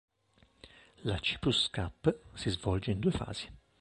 [1.03, 3.47] La Cyprus Cup si svolge in due fasi.